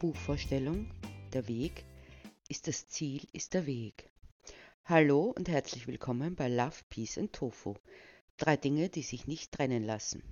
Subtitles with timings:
[0.00, 0.90] Buchvorstellung
[1.34, 1.84] Der Weg
[2.48, 4.08] ist das Ziel, ist der Weg.
[4.86, 7.74] Hallo und herzlich willkommen bei Love, Peace and Tofu.
[8.38, 10.22] Drei Dinge, die sich nicht trennen lassen.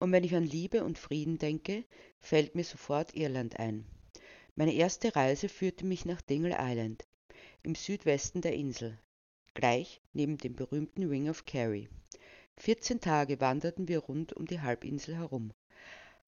[0.00, 1.84] Und wenn ich an Liebe und Frieden denke,
[2.18, 3.86] fällt mir sofort Irland ein.
[4.56, 7.06] Meine erste Reise führte mich nach Dingle Island,
[7.62, 8.98] im Südwesten der Insel,
[9.54, 11.88] gleich neben dem berühmten Ring of Kerry.
[12.56, 15.52] 14 Tage wanderten wir rund um die Halbinsel herum.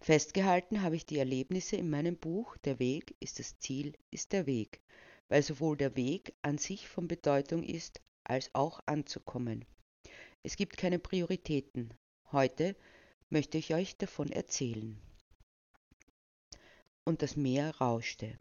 [0.01, 4.47] Festgehalten habe ich die Erlebnisse in meinem Buch Der Weg ist das Ziel, ist der
[4.47, 4.81] Weg,
[5.29, 9.65] weil sowohl der Weg an sich von Bedeutung ist, als auch anzukommen.
[10.43, 11.93] Es gibt keine Prioritäten.
[12.31, 12.77] Heute
[13.31, 15.01] möchte ich euch davon erzählen.
[17.05, 18.39] Und das Meer rauschte.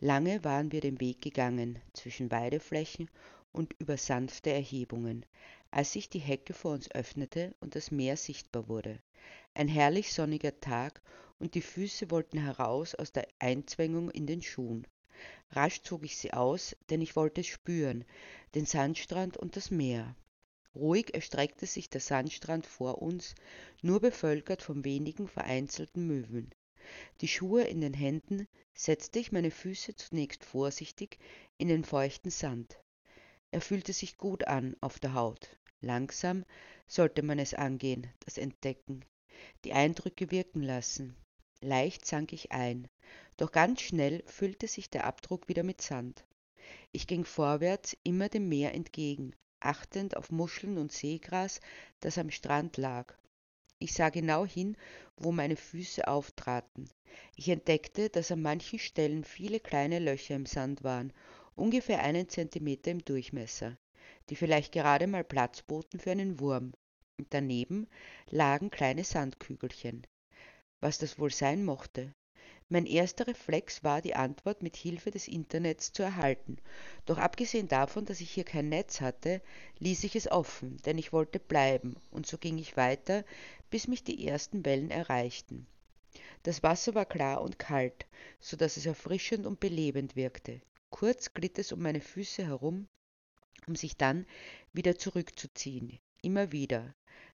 [0.00, 3.08] Lange waren wir den Weg gegangen zwischen Weideflächen
[3.52, 5.24] und über sanfte Erhebungen,
[5.72, 9.00] als sich die Hecke vor uns öffnete und das Meer sichtbar wurde.
[9.54, 11.02] Ein herrlich sonniger Tag,
[11.38, 14.86] und die Füße wollten heraus aus der Einzwängung in den Schuhen.
[15.50, 18.04] Rasch zog ich sie aus, denn ich wollte es spüren,
[18.54, 20.14] den Sandstrand und das Meer.
[20.74, 23.34] Ruhig erstreckte sich der Sandstrand vor uns,
[23.82, 26.54] nur bevölkert von wenigen vereinzelten Möwen.
[27.20, 31.18] Die Schuhe in den Händen setzte ich meine Füße zunächst vorsichtig
[31.58, 32.78] in den feuchten Sand.
[33.50, 35.58] Er fühlte sich gut an auf der Haut.
[35.84, 36.44] Langsam
[36.86, 39.04] sollte man es angehen, das Entdecken,
[39.64, 41.16] die Eindrücke wirken lassen.
[41.60, 42.88] Leicht sank ich ein,
[43.36, 46.24] doch ganz schnell füllte sich der Abdruck wieder mit Sand.
[46.92, 51.60] Ich ging vorwärts immer dem Meer entgegen, achtend auf Muscheln und Seegras,
[51.98, 53.14] das am Strand lag.
[53.80, 54.76] Ich sah genau hin,
[55.16, 56.88] wo meine Füße auftraten.
[57.34, 61.12] Ich entdeckte, dass an manchen Stellen viele kleine Löcher im Sand waren,
[61.56, 63.76] ungefähr einen Zentimeter im Durchmesser,
[64.28, 66.72] die vielleicht gerade mal Platz boten für einen Wurm
[67.18, 67.88] und daneben
[68.30, 70.06] lagen kleine Sandkügelchen.
[70.80, 72.12] Was das wohl sein mochte?
[72.68, 76.56] Mein erster Reflex war, die Antwort mit Hilfe des Internets zu erhalten.
[77.04, 79.42] Doch abgesehen davon, dass ich hier kein Netz hatte,
[79.78, 83.24] ließ ich es offen, denn ich wollte bleiben, und so ging ich weiter,
[83.70, 85.66] bis mich die ersten Wellen erreichten.
[86.44, 88.06] Das Wasser war klar und kalt,
[88.40, 90.60] so dass es erfrischend und belebend wirkte.
[90.90, 92.88] Kurz glitt es um meine Füße herum,
[93.66, 94.26] um sich dann
[94.72, 95.98] wieder zurückzuziehen.
[96.22, 96.94] Immer wieder.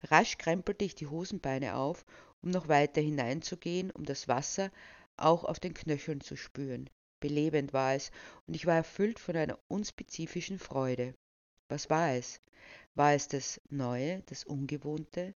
[0.04, 2.04] Rasch krempelte ich die Hosenbeine auf,
[2.42, 4.70] um noch weiter hineinzugehen, um das Wasser
[5.16, 6.90] auch auf den Knöcheln zu spüren.
[7.20, 8.10] Belebend war es,
[8.46, 11.14] und ich war erfüllt von einer unspezifischen Freude.
[11.68, 12.40] Was war es?
[12.94, 15.34] War es das Neue, das Ungewohnte?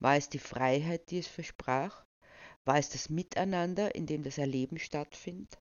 [0.00, 2.04] War es die Freiheit, die es versprach?
[2.64, 5.58] War es das Miteinander, in dem das Erleben stattfindet?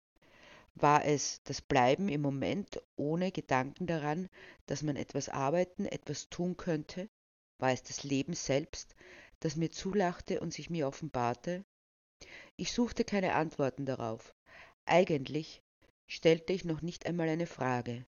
[0.79, 4.29] War es das Bleiben im Moment ohne Gedanken daran,
[4.67, 7.09] dass man etwas arbeiten, etwas tun könnte?
[7.57, 8.93] War es das Leben selbst,
[9.39, 11.65] das mir zulachte und sich mir offenbarte?
[12.57, 14.35] Ich suchte keine Antworten darauf.
[14.85, 15.63] Eigentlich
[16.05, 18.05] stellte ich noch nicht einmal eine Frage.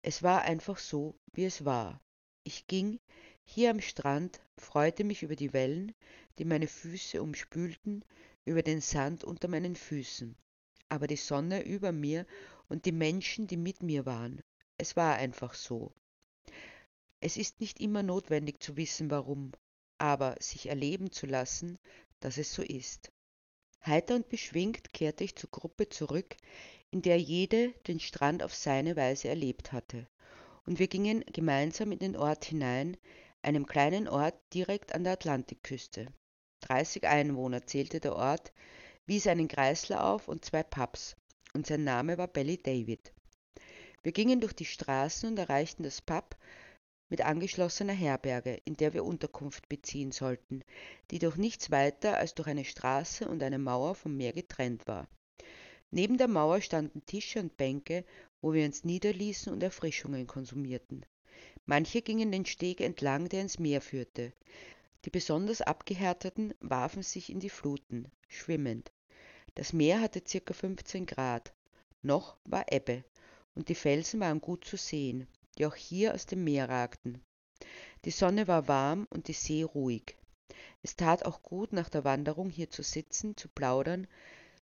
[0.00, 2.00] Es war einfach so, wie es war.
[2.42, 3.00] Ich ging
[3.44, 5.94] hier am Strand, freute mich über die Wellen,
[6.38, 8.02] die meine Füße umspülten,
[8.46, 10.34] über den Sand unter meinen Füßen,
[10.88, 12.26] aber die Sonne über mir
[12.68, 14.40] und die Menschen, die mit mir waren.
[14.76, 15.92] Es war einfach so.
[17.20, 19.52] Es ist nicht immer notwendig zu wissen, warum,
[19.98, 21.78] aber sich erleben zu lassen,
[22.20, 23.10] dass es so ist.
[23.84, 26.36] Heiter und beschwingt kehrte ich zur Gruppe zurück,
[26.90, 30.06] in der jede den Strand auf seine Weise erlebt hatte,
[30.64, 32.96] und wir gingen gemeinsam in den Ort hinein,
[33.42, 36.06] einem kleinen Ort direkt an der Atlantikküste.
[36.60, 38.52] Dreißig Einwohner zählte der Ort,
[39.08, 41.16] wies einen Kreisler auf und zwei Pubs,
[41.54, 43.12] und sein Name war Belly David.
[44.02, 46.36] Wir gingen durch die Straßen und erreichten das Pub,
[47.08, 50.62] mit angeschlossener Herberge, in der wir Unterkunft beziehen sollten,
[51.10, 55.08] die durch nichts weiter als durch eine Straße und eine Mauer vom Meer getrennt war.
[55.90, 58.04] Neben der Mauer standen Tische und Bänke,
[58.42, 61.06] wo wir uns niederließen und Erfrischungen konsumierten.
[61.64, 64.34] Manche gingen den Steg entlang, der ins Meer führte.
[65.06, 68.92] Die besonders abgehärteten warfen sich in die Fluten, schwimmend.
[69.58, 71.52] Das Meer hatte circa 15 Grad.
[72.02, 73.02] Noch war Ebbe,
[73.56, 75.26] und die Felsen waren gut zu sehen,
[75.58, 77.20] die auch hier aus dem Meer ragten.
[78.04, 80.16] Die Sonne war warm und die See ruhig.
[80.82, 84.06] Es tat auch gut, nach der Wanderung hier zu sitzen, zu plaudern,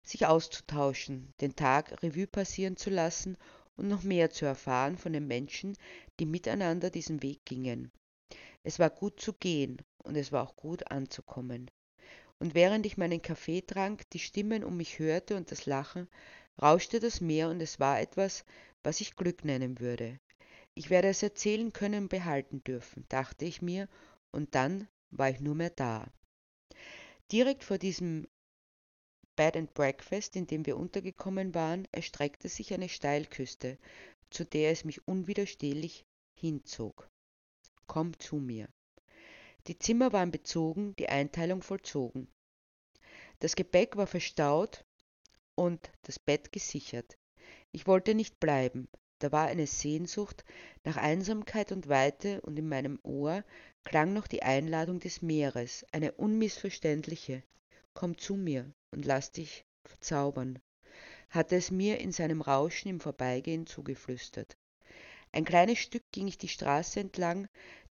[0.02, 3.36] sich auszutauschen, den Tag Revue passieren zu lassen
[3.76, 5.76] und noch mehr zu erfahren von den Menschen,
[6.18, 7.92] die miteinander diesen Weg gingen.
[8.62, 11.70] Es war gut zu gehen und es war auch gut anzukommen.
[12.38, 16.08] Und während ich meinen Kaffee trank, die Stimmen um mich hörte und das Lachen,
[16.60, 18.44] rauschte das Meer und es war etwas,
[18.82, 20.20] was ich Glück nennen würde.
[20.74, 23.88] Ich werde es erzählen können und behalten dürfen, dachte ich mir,
[24.30, 26.06] und dann war ich nur mehr da.
[27.32, 28.28] Direkt vor diesem
[29.36, 33.78] Bed and Breakfast, in dem wir untergekommen waren, erstreckte sich eine Steilküste,
[34.30, 36.04] zu der es mich unwiderstehlich
[36.34, 37.08] hinzog.
[37.86, 38.68] Komm zu mir.
[39.68, 42.28] Die Zimmer waren bezogen, die Einteilung vollzogen.
[43.40, 44.84] Das Gepäck war verstaut
[45.56, 47.18] und das Bett gesichert.
[47.72, 48.88] Ich wollte nicht bleiben.
[49.18, 50.44] Da war eine Sehnsucht
[50.84, 53.44] nach Einsamkeit und Weite, und in meinem Ohr
[53.82, 57.42] klang noch die Einladung des Meeres, eine unmissverständliche.
[57.94, 60.58] Komm zu mir und lass dich verzaubern,
[61.30, 64.56] hatte es mir in seinem Rauschen im Vorbeigehen zugeflüstert.
[65.36, 67.46] Ein kleines Stück ging ich die Straße entlang,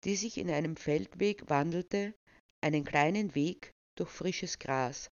[0.04, 2.14] die sich in einem Feldweg wandelte,
[2.62, 5.10] einen kleinen Weg durch frisches Gras,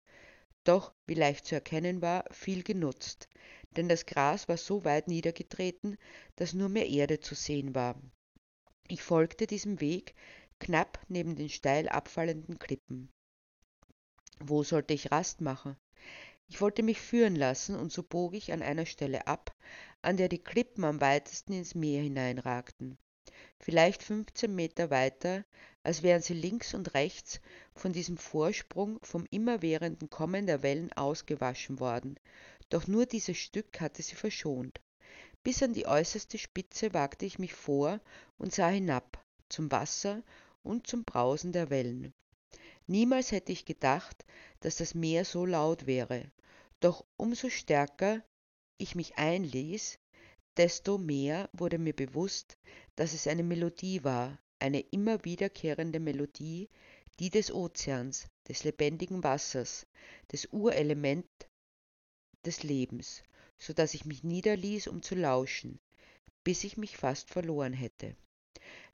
[0.64, 3.30] doch, wie leicht zu erkennen war, viel genutzt,
[3.76, 5.98] denn das Gras war so weit niedergetreten,
[6.36, 8.00] dass nur mehr Erde zu sehen war.
[8.88, 10.14] Ich folgte diesem Weg
[10.60, 13.10] knapp neben den steil abfallenden Klippen.
[14.40, 15.78] Wo sollte ich Rast machen?
[16.48, 19.56] Ich wollte mich führen lassen, und so bog ich an einer Stelle ab,
[20.02, 22.98] an der die Klippen am weitesten ins Meer hineinragten.
[23.60, 25.44] Vielleicht fünfzehn Meter weiter,
[25.84, 27.42] als wären sie links und rechts
[27.76, 32.16] von diesem Vorsprung vom immerwährenden Kommen der Wellen ausgewaschen worden,
[32.70, 34.80] doch nur dieses Stück hatte sie verschont.
[35.44, 38.00] Bis an die äußerste Spitze wagte ich mich vor
[38.38, 40.22] und sah hinab, zum Wasser
[40.64, 42.14] und zum Brausen der Wellen.
[42.88, 44.26] Niemals hätte ich gedacht,
[44.62, 46.32] dass das Meer so laut wäre,
[46.80, 48.24] doch umso stärker
[48.80, 50.00] ich mich einließ,
[50.58, 52.58] desto mehr wurde mir bewusst,
[52.96, 56.70] dass es eine Melodie war, eine immer wiederkehrende Melodie,
[57.20, 59.86] die des Ozeans, des lebendigen Wassers,
[60.32, 61.28] des Urelement
[62.46, 63.24] des Lebens,
[63.58, 65.80] so dass ich mich niederließ, um zu lauschen,
[66.44, 68.16] bis ich mich fast verloren hätte.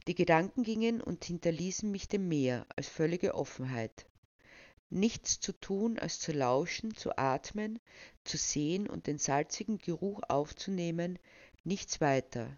[0.08, 4.08] Die Gedanken gingen und hinterließen mich dem Meer als völlige Offenheit
[4.90, 7.80] nichts zu tun als zu lauschen, zu atmen,
[8.24, 11.20] zu sehen und den salzigen Geruch aufzunehmen,
[11.64, 12.58] nichts weiter.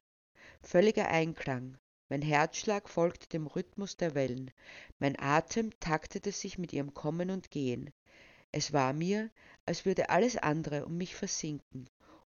[0.62, 1.78] Völliger Einklang.
[2.10, 4.52] Mein Herzschlag folgte dem Rhythmus der Wellen,
[4.98, 7.92] mein Atem taktete sich mit ihrem Kommen und Gehen.
[8.54, 9.30] Es war mir,
[9.66, 11.90] als würde alles andere um mich versinken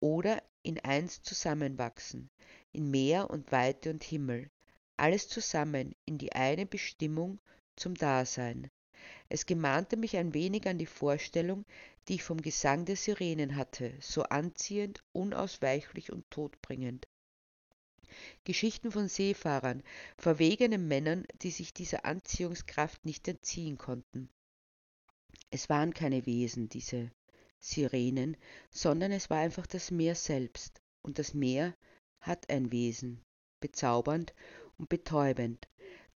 [0.00, 2.30] oder in eins zusammenwachsen,
[2.72, 4.50] in Meer und Weite und Himmel,
[4.96, 7.38] alles zusammen in die eine Bestimmung
[7.76, 8.70] zum Dasein.
[9.28, 11.64] Es gemahnte mich ein wenig an die Vorstellung,
[12.08, 17.06] die ich vom Gesang der Sirenen hatte, so anziehend, unausweichlich und todbringend.
[18.44, 19.82] Geschichten von Seefahrern,
[20.16, 24.30] verwegenen Männern, die sich dieser Anziehungskraft nicht entziehen konnten.
[25.50, 27.10] Es waren keine Wesen, diese
[27.60, 28.36] Sirenen,
[28.70, 31.74] sondern es war einfach das Meer selbst, und das Meer
[32.20, 33.22] hat ein Wesen,
[33.60, 34.34] bezaubernd
[34.78, 35.68] und betäubend,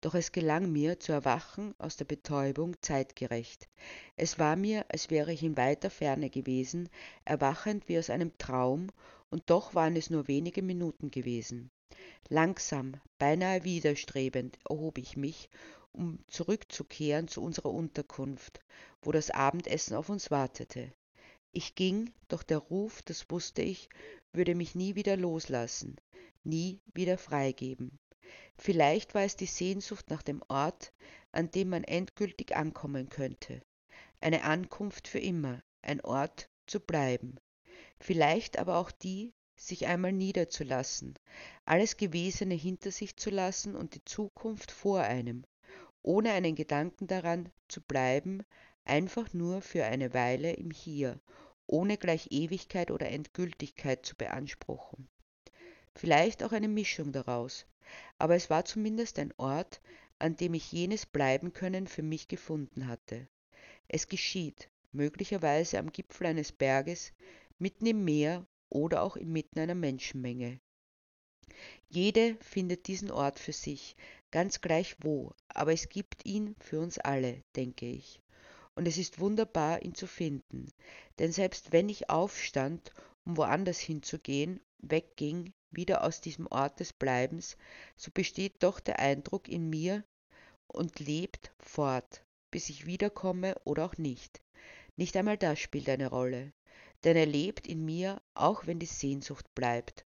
[0.02, 3.70] doch es gelang mir zu erwachen aus der Betäubung zeitgerecht.
[4.16, 6.90] Es war mir, als wäre ich in weiter Ferne gewesen,
[7.24, 8.88] erwachend wie aus einem Traum,
[9.30, 11.72] und doch waren es nur wenige Minuten gewesen.
[12.30, 15.50] Langsam, beinahe widerstrebend, erhob ich mich,
[15.92, 18.60] um zurückzukehren zu unserer Unterkunft,
[19.02, 20.94] wo das Abendessen auf uns wartete.
[21.52, 23.90] Ich ging, doch der Ruf, das wusste ich,
[24.34, 25.98] würde mich nie wieder loslassen,
[26.44, 28.00] nie wieder freigeben.
[28.58, 30.94] Vielleicht war es die Sehnsucht nach dem Ort,
[31.32, 33.62] an dem man endgültig ankommen könnte.
[34.20, 37.38] Eine Ankunft für immer, ein Ort zu bleiben.
[38.00, 41.14] Vielleicht aber auch die, sich einmal niederzulassen,
[41.66, 45.46] alles Gewesene hinter sich zu lassen und die Zukunft vor einem,
[46.02, 48.44] ohne einen Gedanken daran zu bleiben,
[48.86, 51.20] einfach nur für eine Weile im Hier,
[51.68, 55.08] ohne gleich Ewigkeit oder Endgültigkeit zu beanspruchen.
[55.96, 57.66] Vielleicht auch eine Mischung daraus,
[58.18, 59.82] aber es war zumindest ein Ort,
[60.20, 63.28] an dem ich jenes Bleibenkönnen für mich gefunden hatte.
[63.88, 67.14] Es geschieht, möglicherweise am Gipfel eines Berges,
[67.60, 70.60] mitten im Meer oder auch inmitten einer Menschenmenge.
[71.90, 73.96] Jede findet diesen Ort für sich,
[74.32, 78.22] ganz gleich wo, aber es gibt ihn für uns alle, denke ich.
[78.76, 80.72] Und es ist wunderbar, ihn zu finden,
[81.20, 82.94] denn selbst wenn ich aufstand,
[83.26, 87.58] um woanders hinzugehen, wegging, wieder aus diesem Ort des Bleibens,
[87.96, 90.04] so besteht doch der Eindruck in mir
[90.68, 94.42] und lebt fort, bis ich wiederkomme oder auch nicht.
[94.98, 96.54] Nicht einmal das spielt eine Rolle,
[97.04, 100.06] denn er lebt in mir, auch wenn die Sehnsucht bleibt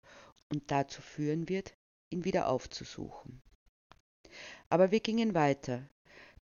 [0.52, 1.74] und dazu führen wird,
[2.12, 3.42] ihn wieder aufzusuchen.
[4.70, 5.90] Aber wir gingen weiter.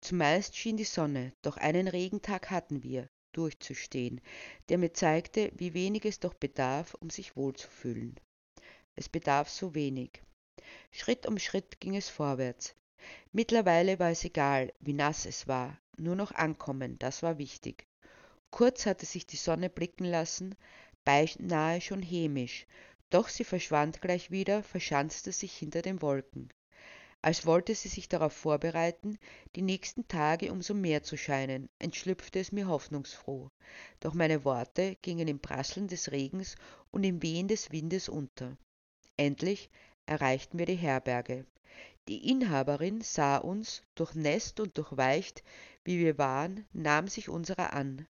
[0.01, 4.21] Zumeist schien die Sonne, doch einen Regentag hatten wir, durchzustehen,
[4.69, 8.19] der mir zeigte, wie wenig es doch bedarf, um sich wohlzufühlen.
[8.95, 10.21] Es bedarf so wenig.
[10.91, 12.75] Schritt um Schritt ging es vorwärts.
[13.31, 17.87] Mittlerweile war es egal, wie nass es war, nur noch ankommen, das war wichtig.
[18.51, 20.55] Kurz hatte sich die Sonne blicken lassen,
[21.03, 22.67] beinahe schon hämisch,
[23.09, 26.49] doch sie verschwand gleich wieder, verschanzte sich hinter den Wolken.
[27.21, 29.17] Als wollte sie sich darauf vorbereiten,
[29.55, 33.49] die nächsten Tage umso mehr zu scheinen, entschlüpfte es mir hoffnungsfroh.
[34.01, 36.55] Doch meine Worte gingen im Prasseln des Regens
[36.91, 38.57] und im Wehen des Windes unter.
[39.17, 39.69] Endlich
[40.05, 41.45] erreichten wir die Herberge.
[42.07, 45.43] Die Inhaberin sah uns, durchnässt und durchweicht,
[45.83, 48.07] wie wir waren, nahm sich unserer an.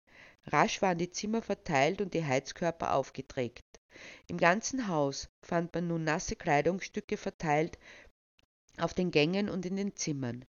[0.46, 3.64] Rasch waren die Zimmer verteilt und die Heizkörper aufgedreht.
[4.28, 7.78] Im ganzen Haus fand man nun nasse Kleidungsstücke verteilt
[8.78, 10.46] auf den Gängen und in den Zimmern.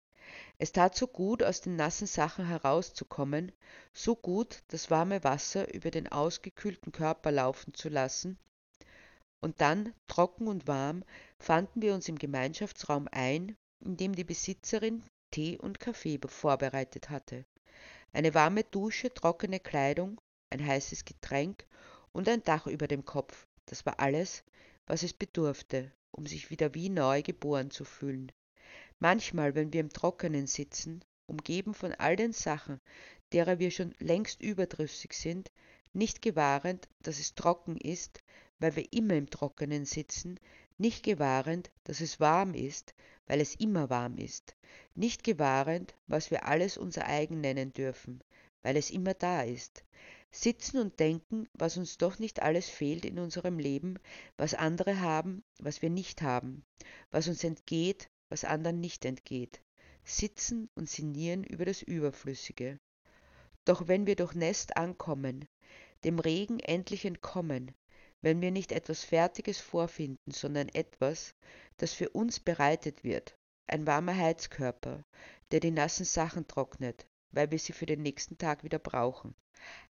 [0.57, 3.51] Es tat so gut, aus den nassen Sachen herauszukommen,
[3.91, 8.39] so gut, das warme Wasser über den ausgekühlten Körper laufen zu lassen,
[9.43, 11.03] und dann, trocken und warm,
[11.37, 17.43] fanden wir uns im Gemeinschaftsraum ein, in dem die Besitzerin Tee und Kaffee vorbereitet hatte.
[18.13, 21.65] Eine warme Dusche, trockene Kleidung, ein heißes Getränk
[22.13, 24.45] und ein Dach über dem Kopf, das war alles,
[24.85, 28.31] was es bedurfte, um sich wieder wie neu geboren zu fühlen.
[28.99, 32.79] Manchmal, wenn wir im Trockenen sitzen, umgeben von all den Sachen,
[33.33, 35.51] derer wir schon längst überdrüssig sind,
[35.91, 38.23] nicht gewahrend, dass es trocken ist,
[38.63, 40.39] weil wir immer im Trockenen sitzen,
[40.77, 42.93] nicht gewahrend, dass es warm ist,
[43.27, 44.55] weil es immer warm ist,
[44.95, 48.23] nicht gewahrend, was wir alles unser eigen nennen dürfen,
[48.61, 49.83] weil es immer da ist,
[50.31, 53.99] sitzen und denken, was uns doch nicht alles fehlt in unserem Leben,
[54.37, 56.63] was andere haben, was wir nicht haben,
[57.11, 59.59] was uns entgeht, was anderen nicht entgeht,
[60.05, 62.79] sitzen und sinnieren über das Überflüssige.
[63.65, 65.49] Doch wenn wir durch Nest ankommen,
[66.05, 67.73] dem Regen endlich entkommen,
[68.23, 71.35] wenn wir nicht etwas Fertiges vorfinden, sondern etwas,
[71.77, 73.37] das für uns bereitet wird,
[73.67, 75.03] ein warmer Heizkörper,
[75.51, 79.35] der die nassen Sachen trocknet, weil wir sie für den nächsten Tag wieder brauchen,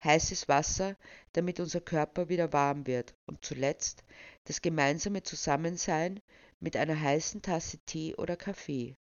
[0.03, 0.95] heißes Wasser,
[1.33, 4.03] damit unser Körper wieder warm wird und zuletzt
[4.43, 6.21] das gemeinsame Zusammensein
[6.59, 8.95] mit einer heißen Tasse Tee oder Kaffee.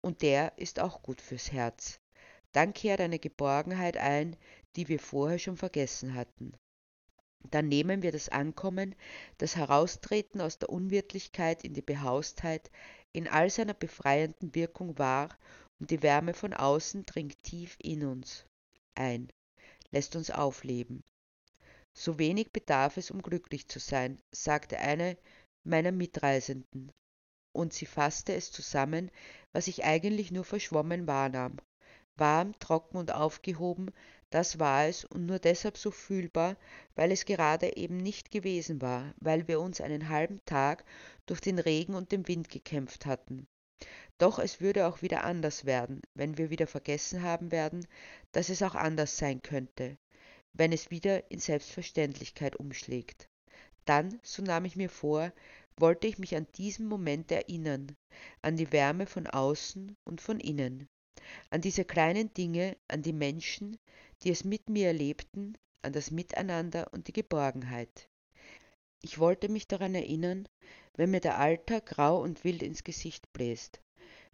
[0.00, 2.00] Und der ist auch gut fürs Herz.
[2.52, 4.34] Dann kehrt eine Geborgenheit ein,
[4.76, 6.54] die wir vorher schon vergessen hatten.
[7.50, 8.94] Dann nehmen wir das Ankommen,
[9.38, 12.70] das Heraustreten aus der Unwirtlichkeit in die Behaustheit
[13.12, 15.28] in all seiner befreienden Wirkung wahr
[15.78, 18.46] und die Wärme von außen dringt tief in uns
[18.94, 19.30] ein,
[19.90, 21.02] lässt uns aufleben.
[21.94, 25.16] So wenig bedarf es, um glücklich zu sein, sagte eine
[25.64, 26.92] meiner Mitreisenden,
[27.52, 29.10] und sie fasste es zusammen,
[29.52, 31.56] was ich eigentlich nur verschwommen wahrnahm.
[32.16, 33.90] Warm, trocken und aufgehoben
[34.30, 36.56] das war es und nur deshalb so fühlbar,
[36.94, 40.84] weil es gerade eben nicht gewesen war, weil wir uns einen halben Tag
[41.26, 43.46] durch den Regen und den Wind gekämpft hatten.
[44.18, 47.86] Doch es würde auch wieder anders werden, wenn wir wieder vergessen haben werden,
[48.32, 49.98] dass es auch anders sein könnte,
[50.54, 53.28] wenn es wieder in Selbstverständlichkeit umschlägt.
[53.84, 55.32] Dann, so nahm ich mir vor,
[55.76, 57.94] wollte ich mich an diesen Moment erinnern,
[58.40, 60.88] an die Wärme von außen und von innen,
[61.50, 63.76] an diese kleinen Dinge, an die Menschen,
[64.26, 68.08] die es mit mir erlebten, an das Miteinander und die Geborgenheit.
[69.00, 70.48] Ich wollte mich daran erinnern,
[70.96, 73.80] wenn mir der Alltag grau und wild ins Gesicht bläst.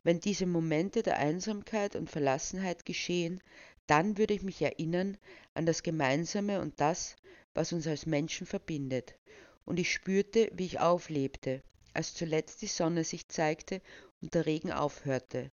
[0.02, 3.42] Wenn diese Momente der Einsamkeit und Verlassenheit geschehen,
[3.87, 5.18] dann würde ich mich erinnern
[5.52, 7.14] an das Gemeinsame und das,
[7.52, 9.18] was uns als Menschen verbindet.
[9.66, 13.82] Und ich spürte, wie ich auflebte, als zuletzt die Sonne sich zeigte
[14.22, 15.52] und der Regen aufhörte.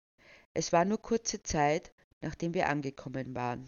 [0.54, 1.92] Es war nur kurze Zeit,
[2.22, 3.68] nachdem wir angekommen waren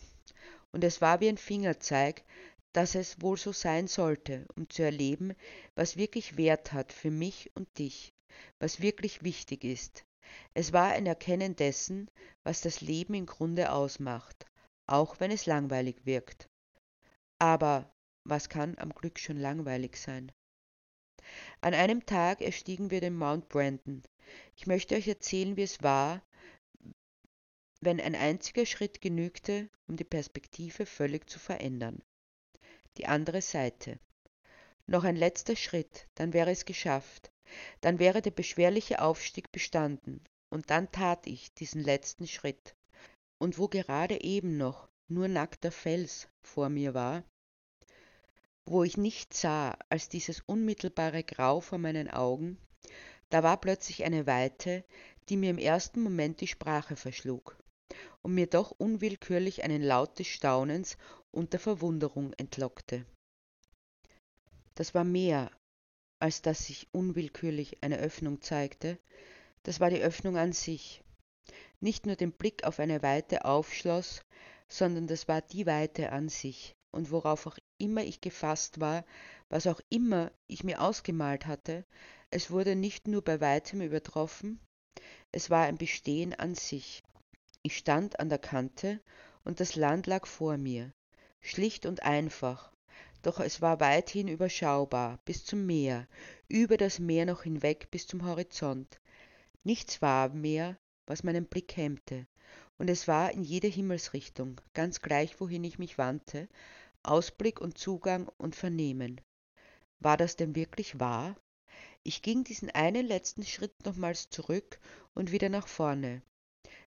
[0.72, 2.24] und es war wie ein Fingerzeig,
[2.74, 5.34] dass es wohl so sein sollte, um zu erleben,
[5.76, 8.14] was wirklich Wert hat für mich und dich,
[8.60, 10.06] was wirklich wichtig ist.
[10.54, 12.10] Es war ein Erkennen dessen,
[12.44, 14.46] was das Leben im Grunde ausmacht,
[14.86, 16.48] auch wenn es langweilig wirkt.
[17.40, 17.92] Aber
[18.24, 20.32] was kann am Glück schon langweilig sein?
[21.62, 24.04] An einem Tag erstiegen wir den Mount Brandon.
[24.56, 26.22] Ich möchte euch erzählen, wie es war,
[27.82, 32.02] wenn ein einziger Schritt genügte, um die Perspektive völlig zu verändern.
[32.98, 34.00] Die andere Seite.
[34.86, 37.32] Noch ein letzter Schritt, dann wäre es geschafft,
[37.80, 42.76] dann wäre der beschwerliche Aufstieg bestanden, und dann tat ich diesen letzten Schritt.
[43.38, 47.24] Und wo gerade eben noch nur nackter Fels vor mir war,
[48.66, 52.58] wo ich nichts sah als dieses unmittelbare Grau vor meinen Augen,
[53.30, 54.84] da war plötzlich eine Weite,
[55.30, 57.58] die mir im ersten Moment die Sprache verschlug
[58.22, 60.98] und mir doch unwillkürlich einen Laut des Staunens
[61.32, 63.06] und der Verwunderung entlockte.
[64.76, 65.52] Das war mehr,
[66.20, 68.98] als dass sich unwillkürlich eine Öffnung zeigte,
[69.64, 71.04] das war die Öffnung an sich.
[71.80, 74.24] Nicht nur den Blick auf eine Weite aufschloss,
[74.68, 79.06] sondern das war die Weite an sich, und worauf auch immer ich gefasst war,
[79.50, 81.86] was auch immer ich mir ausgemalt hatte,
[82.32, 84.60] es wurde nicht nur bei weitem übertroffen,
[85.32, 87.02] es war ein Bestehen an sich.
[87.62, 89.02] Ich stand an der Kante,
[89.44, 90.94] und das Land lag vor mir,
[91.42, 92.72] schlicht und einfach,
[93.22, 96.08] doch es war weithin überschaubar, bis zum Meer,
[96.48, 99.00] über das Meer noch hinweg bis zum Horizont.
[99.64, 102.28] Nichts war mehr, was meinen Blick hemmte,
[102.78, 106.48] und es war in jede Himmelsrichtung, ganz gleich wohin ich mich wandte,
[107.04, 109.20] Ausblick und Zugang und Vernehmen.
[110.00, 111.36] War das denn wirklich wahr?
[112.04, 114.80] Ich ging diesen einen letzten Schritt nochmals zurück
[115.14, 116.22] und wieder nach vorne.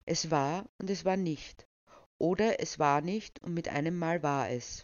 [0.04, 1.66] Es war und es war nicht.
[2.18, 4.82] Oder es war nicht und mit einem Mal war es.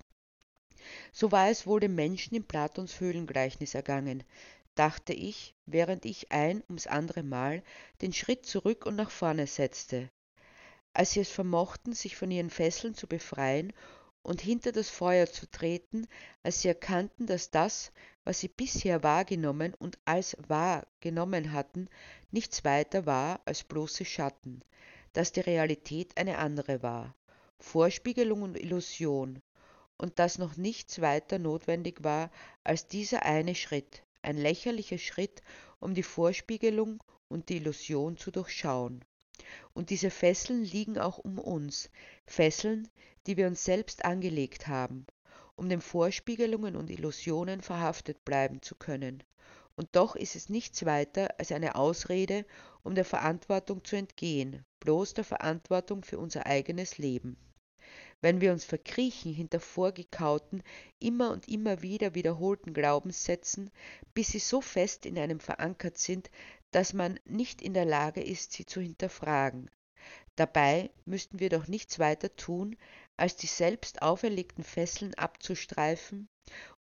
[1.12, 4.22] So war es wohl dem Menschen in Platons Höhlengleichnis ergangen,
[4.76, 7.64] dachte ich, während ich ein ums andere Mal
[8.00, 10.08] den Schritt zurück und nach vorne setzte.
[10.94, 13.72] Als sie es vermochten, sich von ihren Fesseln zu befreien
[14.22, 16.06] und hinter das Feuer zu treten,
[16.42, 17.92] als sie erkannten, dass das,
[18.24, 21.88] was sie bisher wahrgenommen und als wahr genommen hatten,
[22.30, 24.62] nichts weiter war als bloße Schatten,
[25.12, 27.14] dass die Realität eine andere war,
[27.58, 29.40] Vorspiegelung und Illusion,
[29.96, 32.30] und dass noch nichts weiter notwendig war
[32.64, 35.42] als dieser eine Schritt, ein lächerlicher Schritt,
[35.80, 39.04] um die Vorspiegelung und die Illusion zu durchschauen.
[39.74, 41.90] Und diese Fesseln liegen auch um uns,
[42.26, 42.88] Fesseln,
[43.26, 45.06] die wir uns selbst angelegt haben,
[45.56, 49.22] um den Vorspiegelungen und Illusionen verhaftet bleiben zu können.
[49.78, 52.44] Und doch ist es nichts weiter als eine Ausrede,
[52.82, 57.36] um der Verantwortung zu entgehen, bloß der Verantwortung für unser eigenes Leben
[58.20, 60.62] wenn wir uns verkriechen hinter vorgekauten,
[60.98, 63.70] immer und immer wieder wiederholten Glaubenssätzen,
[64.12, 66.28] bis sie so fest in einem verankert sind,
[66.72, 69.70] dass man nicht in der Lage ist, sie zu hinterfragen.
[70.34, 72.76] Dabei müssten wir doch nichts weiter tun,
[73.16, 76.28] als die selbst auferlegten Fesseln abzustreifen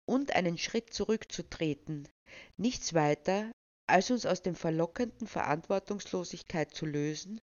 [0.06, 2.08] und einen Schritt zurückzutreten,
[2.56, 3.50] nichts weiter,
[3.86, 7.40] als uns aus dem verlockenden Verantwortungslosigkeit zu lösen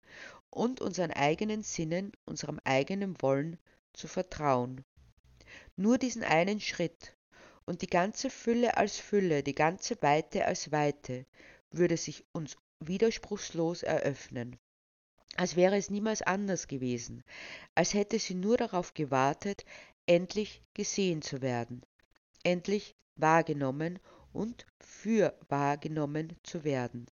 [0.50, 3.58] und unseren eigenen Sinnen, unserem eigenen Wollen
[3.94, 4.84] zu vertrauen.
[5.76, 7.16] Nur diesen einen Schritt
[7.66, 11.26] und die ganze Fülle als Fülle, die ganze Weite als Weite
[11.72, 14.58] würde sich uns widerspruchslos eröffnen.
[15.36, 17.24] Als wäre es niemals anders gewesen,
[17.76, 19.66] als hätte sie nur darauf gewartet,
[20.06, 21.84] endlich gesehen zu werden,
[22.44, 24.00] endlich wahrgenommen
[24.34, 27.08] und für wahrgenommen zu werden.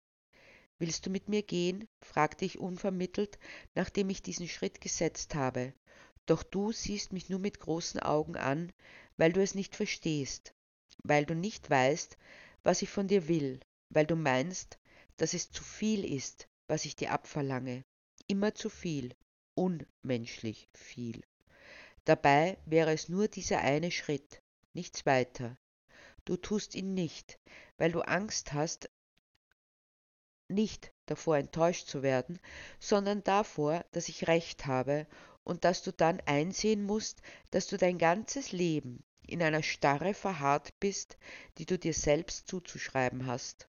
[0.78, 1.87] Willst du mit mir gehen?
[2.00, 3.38] fragte ich unvermittelt,
[3.74, 5.74] nachdem ich diesen Schritt gesetzt habe,
[6.24, 8.72] doch du siehst mich nur mit großen Augen an,
[9.16, 10.54] weil du es nicht verstehst,
[11.02, 12.16] weil du nicht weißt,
[12.62, 14.78] was ich von dir will, weil du meinst,
[15.16, 17.85] dass es zu viel ist, was ich dir abverlange,
[18.26, 19.14] immer zu viel,
[19.54, 21.20] unmenschlich viel.
[22.04, 24.40] Dabei wäre es nur dieser eine Schritt,
[24.72, 25.56] nichts weiter.
[26.24, 27.38] Du tust ihn nicht,
[27.78, 28.90] weil du Angst hast,
[30.48, 32.40] nicht davor enttäuscht zu werden,
[32.78, 35.06] sondern davor, dass ich recht habe
[35.44, 40.78] und dass du dann einsehen musst, dass du dein ganzes Leben in einer Starre verharrt
[40.80, 41.16] bist,
[41.59, 43.68] die du dir selbst zuzuschreiben hast.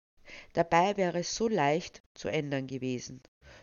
[0.53, 3.23] Dabei wäre es so leicht zu ändern gewesen.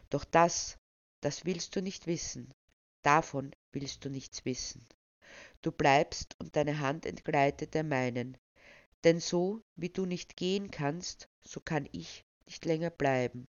[0.10, 0.78] Doch das,
[1.22, 2.54] das willst du nicht wissen.
[3.02, 4.88] Davon willst du nichts wissen.
[5.62, 8.38] Du bleibst und deine Hand entgleitet der meinen.
[9.04, 13.48] Denn so wie du nicht gehen kannst, so kann ich nicht länger bleiben,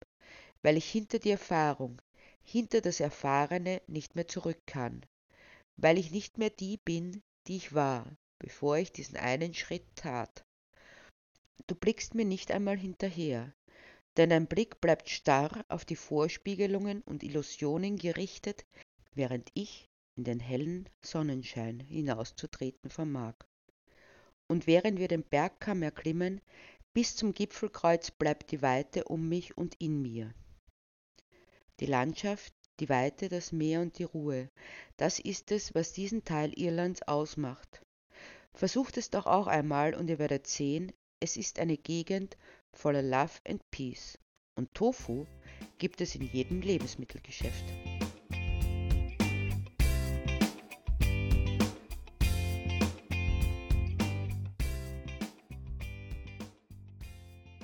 [0.63, 2.01] weil ich hinter die Erfahrung,
[2.43, 5.05] hinter das Erfahrene nicht mehr zurück kann,
[5.77, 10.45] weil ich nicht mehr die bin, die ich war, bevor ich diesen einen Schritt tat.
[11.67, 13.53] Du blickst mir nicht einmal hinterher,
[14.17, 18.65] denn dein Blick bleibt starr auf die Vorspiegelungen und Illusionen gerichtet,
[19.15, 23.35] während ich in den hellen Sonnenschein hinauszutreten vermag.
[24.49, 26.41] Und während wir den Bergkamm erklimmen,
[26.93, 30.35] bis zum Gipfelkreuz bleibt die Weite um mich und in mir
[31.81, 34.51] die Landschaft, die Weite, das Meer und die Ruhe.
[34.97, 37.83] Das ist es, was diesen Teil Irlands ausmacht.
[38.55, 42.37] Versucht es doch auch einmal und ihr werdet sehen, es ist eine Gegend
[42.73, 44.19] voller Love and Peace.
[44.55, 45.27] Und Tofu
[45.79, 47.65] gibt es in jedem Lebensmittelgeschäft.